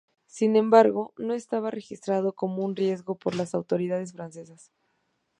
Sin 0.25 0.55
embargo, 0.55 1.13
no 1.17 1.35
estaba 1.35 1.69
registrado 1.69 2.33
como 2.33 2.65
un 2.65 2.75
riesgo 2.75 3.13
por 3.13 3.35
las 3.35 3.53
autoridades 3.53 4.13
francesas. 4.13 4.71